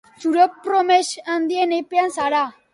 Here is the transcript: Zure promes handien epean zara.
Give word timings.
Zure 0.21 0.47
promes 0.63 1.11
handien 1.35 1.79
epean 1.81 2.19
zara. 2.19 2.45